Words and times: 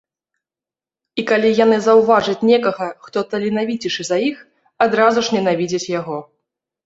І 1.23 1.23
калі 1.31 1.49
яны 1.65 1.77
заўважаць 1.87 2.45
некага, 2.51 2.87
хто 3.07 3.23
таленавіцейшы 3.33 4.03
за 4.09 4.17
іх, 4.29 4.37
адразу 4.87 5.19
ж 5.27 5.37
ненавідзяць 5.37 5.91
яго! 5.99 6.17